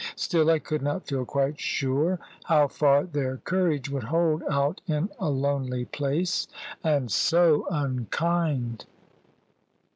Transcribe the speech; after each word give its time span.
Still 0.15 0.49
I 0.49 0.57
could 0.57 0.81
not 0.81 1.05
feel 1.05 1.25
quite 1.25 1.59
sure 1.59 2.17
how 2.45 2.67
far 2.67 3.03
their 3.03 3.37
courage 3.37 3.87
would 3.91 4.05
hold 4.05 4.41
out 4.49 4.81
in 4.87 5.11
a 5.19 5.29
lonely 5.29 5.85
place, 5.85 6.47
and 6.83 7.11
so 7.11 7.67
unkind. 7.69 8.87